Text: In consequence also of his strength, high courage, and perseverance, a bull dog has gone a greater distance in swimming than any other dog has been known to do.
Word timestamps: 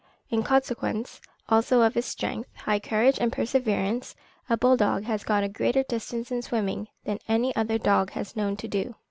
In 0.31 0.41
consequence 0.41 1.21
also 1.47 1.83
of 1.83 1.93
his 1.93 2.07
strength, 2.07 2.49
high 2.55 2.79
courage, 2.79 3.19
and 3.21 3.31
perseverance, 3.31 4.15
a 4.49 4.57
bull 4.57 4.75
dog 4.75 5.03
has 5.03 5.23
gone 5.23 5.43
a 5.43 5.47
greater 5.47 5.83
distance 5.83 6.31
in 6.31 6.41
swimming 6.41 6.87
than 7.03 7.19
any 7.27 7.55
other 7.55 7.77
dog 7.77 8.09
has 8.13 8.33
been 8.33 8.43
known 8.43 8.57
to 8.57 8.67
do. 8.67 8.95